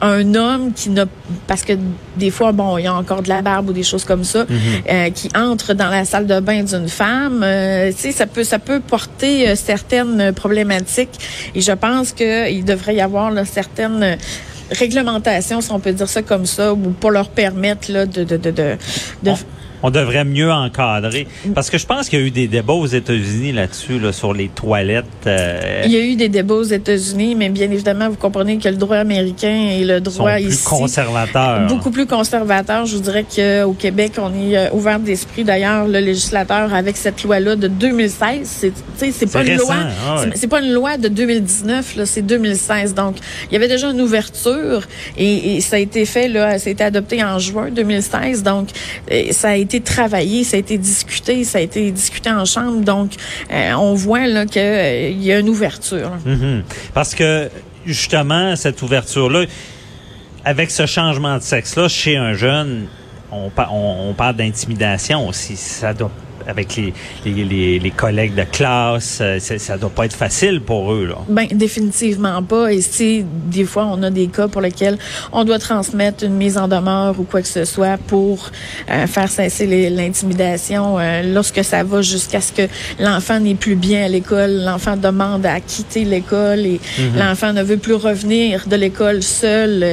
un 0.00 0.34
homme 0.34 0.72
qui 0.72 0.90
n'a 0.90 1.06
parce 1.46 1.62
que 1.62 1.74
des 2.16 2.30
fois, 2.30 2.52
bon, 2.52 2.78
il 2.78 2.84
y 2.84 2.88
a 2.94 2.98
encore 2.98 3.22
de 3.22 3.28
la 3.28 3.42
barbe 3.42 3.70
ou 3.70 3.72
des 3.72 3.82
choses 3.82 4.04
comme 4.04 4.24
ça, 4.24 4.44
mhm. 4.44 4.58
euh, 4.90 5.10
qui 5.10 5.28
entre 5.36 5.74
dans 5.74 5.88
la 5.88 6.04
salle 6.04 6.26
de 6.26 6.40
bain 6.40 6.62
d'une 6.62 6.88
femme, 6.88 7.44
tu 7.90 7.96
sais, 7.96 8.12
ça 8.12 8.26
peut 8.26 8.44
ça 8.44 8.58
peut 8.58 8.80
porter 8.80 9.54
certaines 9.56 10.32
problématiques. 10.32 11.18
Et 11.54 11.60
je 11.60 11.72
pense 11.72 12.12
qu'il 12.12 12.64
devrait 12.64 12.94
y 12.94 13.00
avoir 13.00 13.30
là, 13.30 13.44
certaines 13.44 14.16
réglementations, 14.70 15.60
si 15.60 15.70
on 15.70 15.80
peut 15.80 15.92
dire 15.92 16.08
ça 16.08 16.22
comme 16.22 16.46
ça, 16.46 16.72
ou 16.72 16.76
pour 16.76 17.10
leur 17.10 17.28
permettre 17.28 17.92
là, 17.92 18.06
de, 18.06 18.24
de, 18.24 18.36
de, 18.36 18.50
de, 18.50 18.76
on 19.26 19.36
devrait 19.90 20.24
mieux 20.24 20.50
encadrer. 20.50 21.26
Parce 21.54 21.70
que 21.70 21.78
je 21.78 21.86
pense 21.86 22.08
qu'il 22.08 22.20
y 22.20 22.22
a 22.22 22.26
eu 22.26 22.30
des 22.30 22.48
débats 22.48 22.72
aux 22.72 22.86
États-Unis 22.86 23.52
là-dessus, 23.52 23.98
là, 23.98 24.12
sur 24.12 24.32
les 24.32 24.48
toilettes. 24.48 25.04
Euh, 25.26 25.82
Il 25.84 25.92
y 25.92 25.96
a 25.96 26.00
eu 26.00 26.16
des 26.16 26.28
débats 26.28 26.54
aux 26.54 26.62
États-Unis, 26.62 27.34
mais 27.34 27.48
bien 27.48 27.70
évidemment, 27.70 28.08
vous 28.08 28.16
comprenez 28.16 28.58
que 28.58 28.68
le 28.68 28.76
droit 28.76 28.96
américain 28.96 29.68
et 29.72 29.84
le 29.84 30.00
droit 30.00 30.38
sont 30.38 30.44
plus 30.44 30.62
conservateur. 30.64 31.66
Beaucoup 31.66 31.90
plus 31.90 32.06
conservateur. 32.06 32.86
Je 32.86 32.96
vous 32.96 33.02
dirais 33.02 33.24
qu'au 33.24 33.72
Québec, 33.72 34.12
on 34.18 34.32
est 34.34 34.56
euh, 34.56 34.70
ouvert 34.72 34.98
d'esprit. 34.98 35.44
D'ailleurs, 35.44 35.86
le 35.86 36.00
législateur, 36.00 36.72
avec 36.72 36.96
cette 36.96 37.22
loi-là 37.22 37.56
de 37.56 37.68
2016, 37.68 38.40
c'est, 38.44 38.72
c'est 39.12 39.32
pas 39.32 39.44
une 39.44 39.56
loi. 39.56 39.74
Ah 40.06 40.24
c'est 40.34 40.48
pas 40.48 40.60
une 40.60 40.72
loi 40.72 40.96
de 40.96 41.08
2019, 41.08 41.96
là, 41.96 42.06
c'est 42.06 42.22
2016. 42.22 42.94
Donc, 42.94 43.16
il 43.50 43.54
y 43.54 43.56
avait 43.56 43.68
déjà 43.68 43.90
une 43.90 44.00
ouverture 44.00 44.82
et, 45.16 45.56
et 45.56 45.60
ça 45.60 45.76
a 45.76 45.78
été 45.78 46.04
fait, 46.06 46.28
là, 46.28 46.58
ça 46.58 46.68
a 46.68 46.72
été 46.72 46.84
adopté 46.84 47.22
en 47.22 47.38
juin 47.38 47.70
2016. 47.70 48.42
Donc, 48.42 48.68
euh, 49.10 49.24
ça 49.32 49.50
a 49.50 49.56
été 49.56 49.73
travaillé, 49.80 50.44
ça 50.44 50.56
a 50.56 50.60
été 50.60 50.78
discuté, 50.78 51.44
ça 51.44 51.58
a 51.58 51.60
été 51.60 51.90
discuté 51.90 52.30
en 52.30 52.44
chambre. 52.44 52.80
Donc, 52.80 53.12
euh, 53.50 53.72
on 53.72 53.94
voit 53.94 54.26
là 54.26 54.46
qu'il 54.46 54.62
euh, 54.62 55.10
y 55.10 55.32
a 55.32 55.38
une 55.38 55.48
ouverture. 55.48 56.12
Mm-hmm. 56.26 56.62
Parce 56.92 57.14
que 57.14 57.50
justement, 57.86 58.56
cette 58.56 58.80
ouverture-là, 58.82 59.44
avec 60.44 60.70
ce 60.70 60.86
changement 60.86 61.36
de 61.36 61.42
sexe-là, 61.42 61.88
chez 61.88 62.16
un 62.16 62.34
jeune, 62.34 62.86
on, 63.32 63.50
on, 63.56 64.10
on 64.10 64.14
parle 64.14 64.36
d'intimidation 64.36 65.26
aussi. 65.28 65.56
Ça 65.56 65.94
doit 65.94 66.10
avec 66.46 66.76
les, 66.76 66.92
les, 67.24 67.78
les, 67.78 67.90
collègues 67.90 68.34
de 68.34 68.44
classe. 68.44 69.18
Euh, 69.20 69.38
ça 69.38 69.76
doit 69.78 69.90
pas 69.90 70.06
être 70.06 70.16
facile 70.16 70.60
pour 70.60 70.92
eux. 70.92 71.06
Là. 71.06 71.16
Ben 71.28 71.46
définitivement 71.52 72.42
pas. 72.42 72.72
Et 72.72 72.80
si 72.80 73.24
des 73.46 73.64
fois 73.64 73.86
on 73.86 74.02
a 74.02 74.10
des 74.10 74.26
cas 74.28 74.48
pour 74.48 74.60
lesquels 74.60 74.98
on 75.32 75.44
doit 75.44 75.58
transmettre 75.58 76.24
une 76.24 76.34
mise 76.34 76.58
en 76.58 76.68
demeure 76.68 77.18
ou 77.18 77.24
quoi 77.24 77.42
que 77.42 77.48
ce 77.48 77.64
soit 77.64 77.98
pour 77.98 78.50
euh, 78.90 79.06
faire 79.06 79.28
cesser 79.28 79.90
l'intimidation, 79.90 80.98
euh, 80.98 81.22
lorsque 81.22 81.64
ça 81.64 81.82
va 81.82 82.02
jusqu'à 82.02 82.40
ce 82.40 82.52
que 82.52 82.62
l'enfant 82.98 83.40
n'est 83.40 83.54
plus 83.54 83.76
bien 83.76 84.04
à 84.04 84.08
l'école, 84.08 84.62
l'enfant 84.64 84.96
demande 84.96 85.46
à 85.46 85.60
quitter 85.60 86.04
l'école 86.04 86.60
et 86.60 86.80
mhm. 86.98 87.18
l'enfant 87.18 87.52
ne 87.52 87.62
veut 87.62 87.76
plus 87.76 87.94
revenir 87.94 88.66
de 88.66 88.76
l'école 88.76 89.22
seul. 89.22 89.84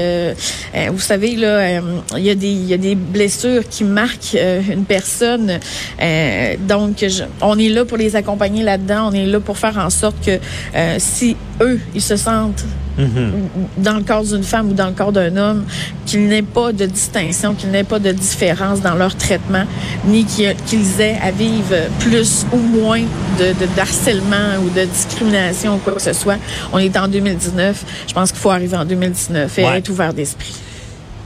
vous 0.91 0.99
savez 0.99 1.35
là, 1.35 1.81
il 2.17 2.23
y 2.23 2.29
a 2.29 2.35
des 2.35 2.51
il 2.51 2.67
y 2.67 2.73
a 2.73 2.77
des 2.77 2.95
blessures 2.95 3.67
qui 3.67 3.83
marquent 3.83 4.37
une 4.69 4.85
personne. 4.85 5.59
Euh, 6.01 6.40
donc, 6.59 7.05
on 7.41 7.57
est 7.57 7.69
là 7.69 7.85
pour 7.85 7.97
les 7.97 8.15
accompagner 8.15 8.63
là-dedans. 8.63 9.09
On 9.09 9.13
est 9.13 9.25
là 9.25 9.39
pour 9.39 9.57
faire 9.57 9.77
en 9.77 9.89
sorte 9.89 10.15
que 10.25 10.39
euh, 10.75 10.95
si 10.97 11.35
eux, 11.61 11.79
ils 11.93 12.01
se 12.01 12.15
sentent 12.15 12.65
mhm. 12.97 13.31
dans 13.77 13.95
le 13.95 14.03
corps 14.03 14.23
d'une 14.23 14.43
femme 14.43 14.69
ou 14.69 14.73
dans 14.73 14.87
le 14.87 14.93
corps 14.93 15.11
d'un 15.11 15.35
homme, 15.37 15.65
qu'il 16.05 16.27
n'ait 16.27 16.41
pas 16.41 16.71
de 16.71 16.85
distinction, 16.85 17.53
qu'il 17.53 17.71
n'ait 17.71 17.83
pas 17.83 17.99
de 17.99 18.11
différence 18.11 18.81
dans 18.81 18.95
leur 18.95 19.15
traitement, 19.15 19.65
ni 20.05 20.25
qu'ils 20.25 21.01
aient 21.01 21.17
à 21.21 21.31
vivre 21.31 21.75
plus 21.99 22.45
ou 22.51 22.57
moins 22.57 23.01
de, 23.39 23.53
de, 23.53 23.79
harcèlement 23.79 24.57
ou 24.63 24.69
de 24.69 24.85
discrimination 24.85 25.75
ou 25.75 25.77
quoi 25.77 25.93
que 25.93 26.01
ce 26.01 26.13
soit. 26.13 26.37
On 26.73 26.79
est 26.79 26.95
en 26.97 27.07
2019. 27.07 27.85
Je 28.07 28.13
pense 28.13 28.31
qu'il 28.31 28.41
faut 28.41 28.51
arriver 28.51 28.77
en 28.77 28.85
2019 28.85 29.59
et 29.59 29.63
être 29.63 29.89
ouvert 29.89 30.13
d'esprit. 30.13 30.55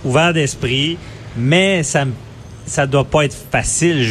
Ouvert 0.04 0.34
d'esprit, 0.34 0.98
mais 1.36 1.84
ça 1.84 2.06
me 2.06 2.12
ça 2.66 2.88
doit 2.88 3.04
pas 3.04 3.26
être 3.26 3.36
facile 3.52 4.04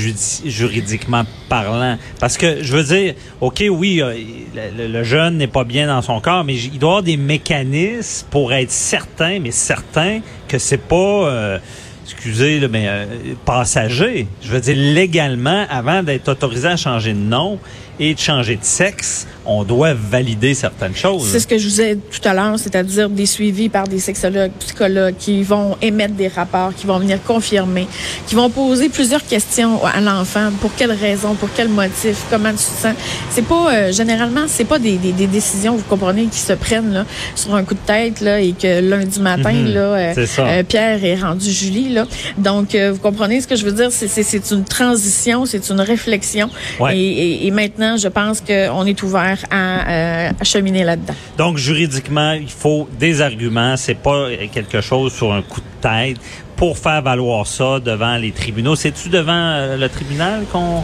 juridiquement 0.44 1.24
parlant. 1.48 1.98
Parce 2.20 2.36
que, 2.36 2.62
je 2.62 2.76
veux 2.76 2.84
dire, 2.84 3.14
OK, 3.40 3.64
oui, 3.70 4.00
euh, 4.00 4.14
le, 4.54 5.02
jeune 5.02 5.38
n'est 5.38 5.48
pas 5.48 5.64
bien 5.64 5.86
dans 5.88 6.02
son 6.02 6.20
corps, 6.20 6.44
mais 6.44 6.54
il 6.54 6.78
doit 6.78 6.90
avoir 6.90 7.02
des 7.02 7.16
mécanismes 7.16 8.26
pour 8.30 8.52
être 8.52 8.70
certain, 8.70 9.40
mais 9.40 9.50
certain 9.50 10.20
que 10.48 10.58
c'est 10.58 10.78
pas... 10.78 10.94
Euh, 10.96 11.58
excusez, 12.04 12.66
mais 12.68 12.84
euh, 12.86 13.06
passager. 13.44 14.26
Je 14.42 14.48
veux 14.48 14.60
dire, 14.60 14.76
légalement, 14.76 15.66
avant 15.68 16.02
d'être 16.02 16.28
autorisé 16.28 16.68
à 16.68 16.76
changer 16.76 17.12
de 17.12 17.18
nom 17.18 17.58
et 17.98 18.14
de 18.14 18.20
changer 18.20 18.56
de 18.56 18.64
sexe, 18.64 19.26
on 19.46 19.64
doit 19.64 19.94
valider 19.94 20.54
certaines 20.54 20.94
choses. 20.94 21.28
C'est 21.30 21.40
ce 21.40 21.46
que 21.46 21.58
je 21.58 21.68
vous 21.68 21.80
ai 21.80 21.96
tout 21.96 22.26
à 22.28 22.34
l'heure, 22.34 22.58
c'est-à-dire 22.58 23.08
des 23.10 23.26
suivis 23.26 23.68
par 23.68 23.86
des 23.86 23.98
sexologues, 23.98 24.52
psychologues 24.58 25.14
qui 25.18 25.42
vont 25.42 25.76
émettre 25.82 26.14
des 26.14 26.28
rapports, 26.28 26.74
qui 26.74 26.86
vont 26.86 26.98
venir 26.98 27.18
confirmer, 27.22 27.86
qui 28.26 28.34
vont 28.34 28.50
poser 28.50 28.88
plusieurs 28.88 29.24
questions 29.24 29.84
à 29.84 30.00
l'enfant. 30.00 30.50
Pour 30.60 30.74
quelle 30.74 30.92
raison, 30.92 31.34
pour 31.34 31.48
quel 31.54 31.68
motif, 31.68 32.24
comment 32.30 32.50
tu 32.50 32.56
te 32.56 32.82
sens? 32.82 32.94
C'est 33.30 33.46
pas, 33.46 33.72
euh, 33.72 33.92
généralement, 33.92 34.44
c'est 34.46 34.64
pas 34.64 34.78
des, 34.78 34.96
des, 34.96 35.12
des, 35.12 35.26
décisions, 35.26 35.76
vous 35.76 35.84
comprenez, 35.88 36.26
qui 36.26 36.38
se 36.38 36.52
prennent 36.52 36.92
là, 36.92 37.04
sur 37.34 37.54
un 37.54 37.64
coup 37.64 37.74
de 37.74 37.86
tête 37.86 38.20
là, 38.20 38.40
et 38.40 38.52
que 38.52 38.80
lundi 38.80 39.20
matin, 39.20 39.52
mhm. 39.52 39.74
là, 39.74 39.80
euh, 39.80 40.26
euh, 40.38 40.62
Pierre 40.62 41.04
est 41.04 41.16
rendu 41.16 41.50
Julie. 41.50 41.90
Là. 41.90 42.06
Donc, 42.38 42.74
vous 42.74 42.98
comprenez 42.98 43.40
ce 43.40 43.46
que 43.46 43.56
je 43.56 43.64
veux 43.64 43.72
dire? 43.72 43.90
C'est 43.90 44.50
une 44.50 44.64
transition, 44.64 45.44
c'est 45.44 45.68
une 45.68 45.80
réflexion. 45.80 46.48
Et, 46.90 46.96
et, 46.96 47.46
et 47.46 47.50
maintenant, 47.50 47.96
je 47.96 48.08
pense 48.08 48.40
qu'on 48.40 48.86
est 48.86 49.02
ouvert 49.02 49.33
euh, 49.52 50.30
à, 50.38 50.44
cheminer 50.44 50.84
là-dedans. 50.84 51.14
Donc, 51.36 51.56
juridiquement, 51.56 52.32
il 52.32 52.50
faut 52.50 52.88
des 52.98 53.20
arguments. 53.20 53.76
C'est 53.76 53.94
pas 53.94 54.28
quelque 54.52 54.80
chose 54.80 55.12
sur 55.12 55.32
un 55.32 55.42
coup 55.42 55.60
de 55.60 55.88
tête 55.88 56.18
pour 56.56 56.78
faire 56.78 57.02
valoir 57.02 57.46
ça 57.46 57.80
devant 57.80 58.16
les 58.16 58.32
tribunaux. 58.32 58.76
C'est-tu 58.76 59.08
devant 59.08 59.32
euh, 59.32 59.76
le 59.76 59.88
tribunal 59.88 60.44
qu'on 60.50 60.82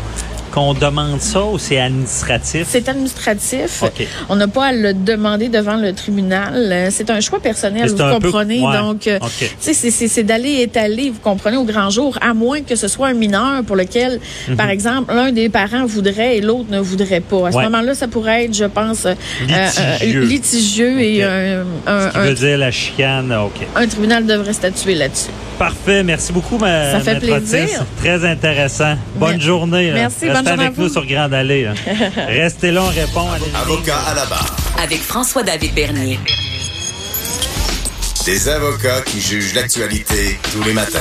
qu'on 0.53 0.75
demande 0.75 1.21
ça 1.21 1.45
ou 1.45 1.59
c'est 1.59 1.81
administratif? 1.81 2.67
C'est 2.69 2.89
administratif. 2.89 3.85
On 4.29 4.37
n'a 4.37 4.49
pas 4.49 4.67
à 4.67 4.73
le 4.73 4.95
demander 4.95 5.49
devant 5.49 5.77
le 5.77 5.93
tribunal. 5.93 6.89
C'est 6.91 7.11
un 7.11 7.21
choix 7.21 7.41
personnel, 7.41 7.89
vous 7.89 7.97
comprenez. 7.97 8.61
Donc, 8.61 9.07
euh, 9.07 9.19
c'est 9.61 10.23
d'aller 10.23 10.63
étaler, 10.63 11.11
vous 11.11 11.21
comprenez, 11.21 11.57
au 11.57 11.65
grand 11.65 11.91
jour, 11.91 12.19
à 12.21 12.35
moins 12.35 12.61
que 12.63 12.77
ce 12.77 12.89
soit 12.89 13.09
un 13.09 13.15
mineur 13.15 13.63
pour 13.65 13.77
lequel, 13.77 14.21
mhm. 14.49 14.57
par 14.57 14.71
exemple, 14.71 15.15
l'un 15.15 15.33
des 15.33 15.49
parents 15.49 15.87
voudrait 15.87 16.39
et 16.39 16.41
l'autre 16.41 16.71
ne 16.71 16.81
voudrait 16.81 17.21
pas. 17.21 17.49
À 17.49 17.53
ce 17.53 17.59
moment-là, 17.59 17.95
ça 17.95 18.09
pourrait 18.09 18.45
être, 18.45 18.55
je 18.55 18.65
pense, 18.65 19.07
euh, 19.07 19.15
euh, 19.51 20.21
litigieux, 20.25 21.01
et 21.01 21.23
un, 21.23 21.65
un, 21.87 22.11
ce 22.11 22.13
qui 22.13 22.19
veut 22.19 22.35
dire 22.35 22.59
la 22.59 22.71
chicane, 22.71 23.33
OK. 23.33 23.67
Un 23.77 23.87
tribunal 23.87 24.27
devrait 24.27 24.53
statuer 24.53 24.95
là-dessus. 24.95 25.31
Parfait. 25.61 26.03
Merci 26.03 26.33
beaucoup, 26.33 26.57
ma 26.57 26.91
Ça 26.91 27.01
fait 27.01 27.19
plaisir. 27.19 27.85
Très 27.99 28.25
intéressant. 28.25 28.95
Bonne 29.17 29.39
journée. 29.43 29.93
Merci, 29.93 30.31
Restez 30.31 30.49
avec 30.53 30.79
nous 30.79 30.89
sur 30.89 31.05
Grande 31.05 31.35
Allée. 31.35 31.69
Restez 32.17 32.71
là, 32.71 32.83
on 32.83 32.89
répond 32.89 33.29
à 33.31 33.59
Avocat 33.61 33.99
à 34.11 34.15
la 34.15 34.25
barre. 34.25 34.57
Avec 34.83 35.03
François-David 35.03 35.75
Bernier. 35.75 36.19
Des 38.25 38.49
avocats 38.49 39.03
qui 39.03 39.21
jugent 39.21 39.53
l'actualité 39.53 40.39
tous 40.51 40.63
les 40.63 40.73
matins. 40.73 40.99